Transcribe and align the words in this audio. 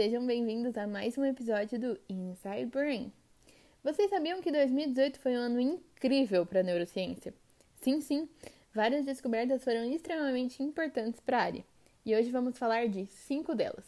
sejam 0.00 0.26
bem-vindos 0.26 0.78
a 0.78 0.86
mais 0.86 1.18
um 1.18 1.26
episódio 1.26 1.78
do 1.78 2.00
Inside 2.08 2.64
Brain. 2.64 3.12
Vocês 3.84 4.08
sabiam 4.08 4.40
que 4.40 4.50
2018 4.50 5.18
foi 5.18 5.32
um 5.36 5.40
ano 5.40 5.60
incrível 5.60 6.46
para 6.46 6.60
a 6.60 6.62
neurociência? 6.62 7.34
Sim, 7.82 8.00
sim, 8.00 8.26
várias 8.72 9.04
descobertas 9.04 9.62
foram 9.62 9.84
extremamente 9.84 10.62
importantes 10.62 11.20
para 11.20 11.36
a 11.36 11.42
área 11.42 11.64
e 12.06 12.16
hoje 12.16 12.30
vamos 12.30 12.56
falar 12.56 12.88
de 12.88 13.04
cinco 13.08 13.54
delas. 13.54 13.84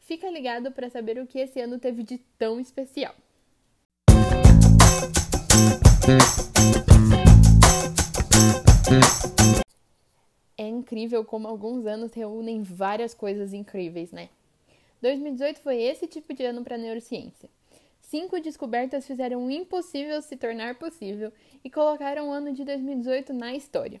Fica 0.00 0.28
ligado 0.28 0.70
para 0.72 0.90
saber 0.90 1.18
o 1.18 1.26
que 1.26 1.38
esse 1.38 1.58
ano 1.58 1.78
teve 1.78 2.02
de 2.02 2.18
tão 2.36 2.60
especial. 2.60 3.14
É 10.58 10.68
incrível 10.68 11.24
como 11.24 11.48
alguns 11.48 11.86
anos 11.86 12.12
reúnem 12.12 12.62
várias 12.62 13.14
coisas 13.14 13.54
incríveis, 13.54 14.12
né? 14.12 14.28
2018 15.02 15.60
foi 15.60 15.82
esse 15.82 16.06
tipo 16.06 16.32
de 16.32 16.44
ano 16.44 16.64
para 16.64 16.76
a 16.76 16.78
neurociência. 16.78 17.48
Cinco 18.00 18.40
descobertas 18.40 19.06
fizeram 19.06 19.44
o 19.44 19.50
impossível 19.50 20.22
se 20.22 20.36
tornar 20.36 20.76
possível 20.76 21.32
e 21.64 21.70
colocaram 21.70 22.28
o 22.28 22.32
ano 22.32 22.52
de 22.52 22.64
2018 22.64 23.32
na 23.32 23.54
história. 23.54 24.00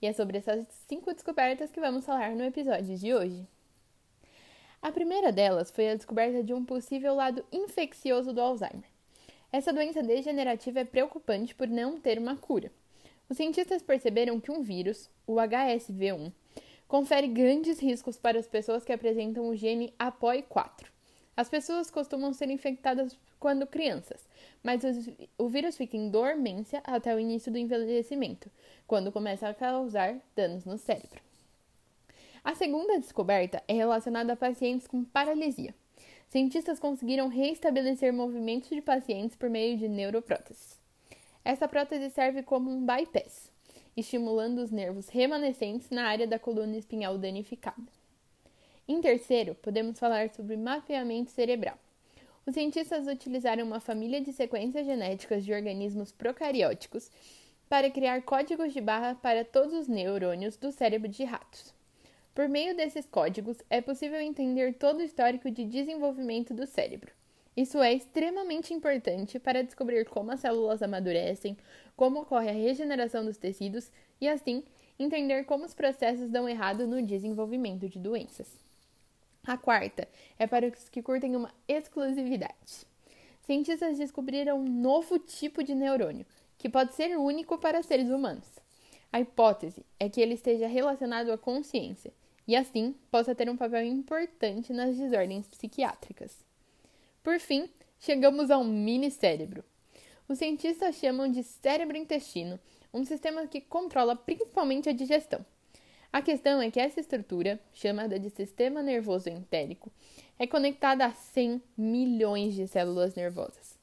E 0.00 0.06
é 0.06 0.12
sobre 0.12 0.38
essas 0.38 0.66
cinco 0.88 1.12
descobertas 1.12 1.70
que 1.70 1.78
vamos 1.78 2.04
falar 2.04 2.34
no 2.34 2.44
episódio 2.44 2.96
de 2.96 3.14
hoje. 3.14 3.46
A 4.80 4.90
primeira 4.90 5.30
delas 5.30 5.70
foi 5.70 5.90
a 5.90 5.94
descoberta 5.94 6.42
de 6.42 6.52
um 6.52 6.64
possível 6.64 7.14
lado 7.14 7.44
infeccioso 7.52 8.32
do 8.32 8.40
Alzheimer. 8.40 8.90
Essa 9.52 9.72
doença 9.72 10.02
degenerativa 10.02 10.80
é 10.80 10.84
preocupante 10.84 11.54
por 11.54 11.68
não 11.68 12.00
ter 12.00 12.18
uma 12.18 12.36
cura. 12.36 12.72
Os 13.28 13.36
cientistas 13.36 13.82
perceberam 13.82 14.40
que 14.40 14.50
um 14.50 14.62
vírus, 14.62 15.08
o 15.26 15.34
HSV1, 15.34 16.32
confere 16.92 17.26
grandes 17.26 17.80
riscos 17.80 18.18
para 18.18 18.38
as 18.38 18.46
pessoas 18.46 18.84
que 18.84 18.92
apresentam 18.92 19.48
o 19.48 19.56
gene 19.56 19.94
APOE4. 19.98 20.84
As 21.34 21.48
pessoas 21.48 21.90
costumam 21.90 22.34
ser 22.34 22.50
infectadas 22.50 23.18
quando 23.40 23.66
crianças, 23.66 24.28
mas 24.62 24.82
o 25.38 25.48
vírus 25.48 25.74
fica 25.74 25.96
em 25.96 26.10
dormência 26.10 26.82
até 26.84 27.14
o 27.14 27.18
início 27.18 27.50
do 27.50 27.56
envelhecimento, 27.56 28.50
quando 28.86 29.10
começa 29.10 29.48
a 29.48 29.54
causar 29.54 30.20
danos 30.36 30.66
no 30.66 30.76
cérebro. 30.76 31.18
A 32.44 32.54
segunda 32.54 33.00
descoberta 33.00 33.62
é 33.66 33.72
relacionada 33.72 34.34
a 34.34 34.36
pacientes 34.36 34.86
com 34.86 35.02
paralisia. 35.02 35.74
Cientistas 36.28 36.78
conseguiram 36.78 37.28
reestabelecer 37.28 38.12
movimentos 38.12 38.68
de 38.68 38.82
pacientes 38.82 39.34
por 39.34 39.48
meio 39.48 39.78
de 39.78 39.88
neuropróteses. 39.88 40.78
Essa 41.42 41.66
prótese 41.66 42.10
serve 42.10 42.42
como 42.42 42.70
um 42.70 42.84
bypass, 42.84 43.50
estimulando 43.96 44.58
os 44.58 44.70
nervos 44.70 45.08
remanescentes 45.08 45.90
na 45.90 46.06
área 46.06 46.26
da 46.26 46.38
coluna 46.38 46.76
espinhal 46.76 47.18
danificada. 47.18 47.82
Em 48.88 49.00
terceiro, 49.00 49.54
podemos 49.54 49.98
falar 49.98 50.30
sobre 50.30 50.56
mapeamento 50.56 51.30
cerebral. 51.30 51.78
Os 52.44 52.54
cientistas 52.54 53.06
utilizaram 53.06 53.64
uma 53.64 53.78
família 53.78 54.20
de 54.20 54.32
sequências 54.32 54.84
genéticas 54.84 55.44
de 55.44 55.52
organismos 55.52 56.10
procarióticos 56.10 57.10
para 57.68 57.90
criar 57.90 58.22
códigos 58.22 58.72
de 58.72 58.80
barra 58.80 59.14
para 59.14 59.44
todos 59.44 59.72
os 59.72 59.88
neurônios 59.88 60.56
do 60.56 60.72
cérebro 60.72 61.08
de 61.08 61.24
ratos. 61.24 61.72
Por 62.34 62.48
meio 62.48 62.76
desses 62.76 63.06
códigos, 63.06 63.58
é 63.70 63.80
possível 63.80 64.20
entender 64.20 64.74
todo 64.74 64.98
o 64.98 65.02
histórico 65.02 65.50
de 65.50 65.64
desenvolvimento 65.64 66.52
do 66.52 66.66
cérebro. 66.66 67.12
Isso 67.56 67.82
é 67.82 67.92
extremamente 67.92 68.72
importante 68.72 69.38
para 69.38 69.62
descobrir 69.62 70.06
como 70.06 70.30
as 70.30 70.40
células 70.40 70.82
amadurecem, 70.82 71.56
como 71.94 72.20
ocorre 72.20 72.48
a 72.48 72.52
regeneração 72.52 73.24
dos 73.24 73.36
tecidos 73.36 73.90
e, 74.18 74.28
assim, 74.28 74.64
entender 74.98 75.44
como 75.44 75.64
os 75.64 75.74
processos 75.74 76.30
dão 76.30 76.48
errado 76.48 76.86
no 76.86 77.02
desenvolvimento 77.02 77.88
de 77.88 77.98
doenças. 77.98 78.48
A 79.44 79.58
quarta 79.58 80.08
é 80.38 80.46
para 80.46 80.68
os 80.68 80.88
que 80.88 81.02
curtem 81.02 81.36
uma 81.36 81.52
exclusividade. 81.68 82.86
Cientistas 83.42 83.98
descobriram 83.98 84.58
um 84.58 84.64
novo 84.64 85.18
tipo 85.18 85.62
de 85.62 85.74
neurônio, 85.74 86.24
que 86.56 86.68
pode 86.68 86.94
ser 86.94 87.18
único 87.18 87.58
para 87.58 87.82
seres 87.82 88.08
humanos. 88.08 88.48
A 89.12 89.20
hipótese 89.20 89.84
é 90.00 90.08
que 90.08 90.20
ele 90.20 90.34
esteja 90.34 90.66
relacionado 90.66 91.30
à 91.30 91.36
consciência 91.36 92.14
e, 92.48 92.56
assim, 92.56 92.94
possa 93.10 93.34
ter 93.34 93.50
um 93.50 93.56
papel 93.56 93.84
importante 93.84 94.72
nas 94.72 94.96
desordens 94.96 95.48
psiquiátricas. 95.48 96.51
Por 97.22 97.38
fim, 97.38 97.70
chegamos 98.00 98.50
ao 98.50 98.64
mini 98.64 99.08
cérebro. 99.08 99.62
Os 100.28 100.38
cientistas 100.38 100.96
chamam 100.96 101.30
de 101.30 101.44
cérebro-intestino, 101.44 102.58
um 102.92 103.04
sistema 103.04 103.46
que 103.46 103.60
controla 103.60 104.16
principalmente 104.16 104.88
a 104.88 104.92
digestão. 104.92 105.46
A 106.12 106.20
questão 106.20 106.60
é 106.60 106.68
que 106.68 106.80
essa 106.80 106.98
estrutura, 106.98 107.60
chamada 107.72 108.18
de 108.18 108.28
sistema 108.28 108.82
nervoso 108.82 109.28
entérico, 109.28 109.90
é 110.36 110.48
conectada 110.48 111.06
a 111.06 111.12
100 111.12 111.62
milhões 111.76 112.54
de 112.54 112.66
células 112.66 113.14
nervosas. 113.14 113.78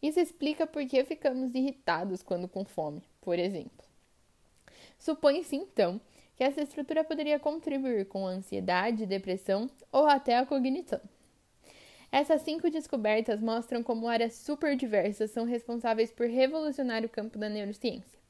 Isso 0.00 0.18
explica 0.18 0.66
por 0.66 0.84
que 0.86 1.04
ficamos 1.04 1.54
irritados 1.54 2.22
quando 2.22 2.48
com 2.48 2.64
fome, 2.64 3.02
por 3.20 3.38
exemplo. 3.38 3.84
Supõe-se 4.98 5.56
então 5.56 6.00
que 6.36 6.42
essa 6.42 6.62
estrutura 6.62 7.04
poderia 7.04 7.38
contribuir 7.38 8.06
com 8.06 8.26
a 8.26 8.30
ansiedade, 8.30 9.04
depressão 9.04 9.70
ou 9.92 10.06
até 10.06 10.38
a 10.38 10.46
cognição. 10.46 11.00
Essas 12.12 12.42
cinco 12.42 12.68
descobertas 12.68 13.40
mostram 13.40 13.82
como 13.82 14.06
áreas 14.06 14.34
super 14.34 14.76
diversas 14.76 15.30
são 15.30 15.46
responsáveis 15.46 16.12
por 16.12 16.26
revolucionar 16.26 17.02
o 17.06 17.08
campo 17.08 17.38
da 17.38 17.48
neurociência. 17.48 18.20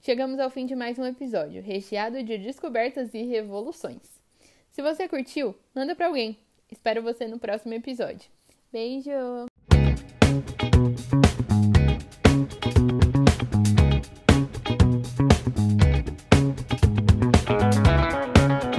Chegamos 0.00 0.38
ao 0.38 0.48
fim 0.48 0.64
de 0.64 0.76
mais 0.76 0.96
um 0.96 1.04
episódio, 1.04 1.60
recheado 1.60 2.22
de 2.22 2.38
descobertas 2.38 3.12
e 3.14 3.24
revoluções. 3.24 4.20
Se 4.70 4.80
você 4.80 5.08
curtiu, 5.08 5.56
manda 5.74 5.96
para 5.96 6.06
alguém. 6.06 6.38
Espero 6.70 7.02
você 7.02 7.26
no 7.26 7.40
próximo 7.40 7.74
episódio. 7.74 8.30
Beijo! 8.70 9.55